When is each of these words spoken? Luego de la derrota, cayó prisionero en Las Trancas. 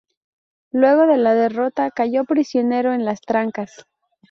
Luego 0.71 1.05
de 1.05 1.17
la 1.17 1.35
derrota, 1.35 1.91
cayó 1.91 2.25
prisionero 2.25 2.91
en 2.91 3.05
Las 3.05 3.21
Trancas. 3.21 3.85